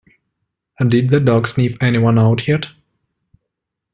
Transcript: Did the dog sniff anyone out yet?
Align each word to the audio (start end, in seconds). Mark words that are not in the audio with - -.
Did 0.87 1.09
the 1.09 1.19
dog 1.19 1.45
sniff 1.47 1.77
anyone 1.79 2.17
out 2.17 2.47
yet? 2.47 2.65